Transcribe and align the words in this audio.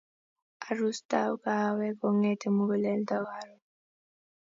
Arustab 0.69 1.31
kahawek 1.43 1.95
kongeti 1.99 2.47
muguleldo 2.55 3.17
karon 3.29 3.61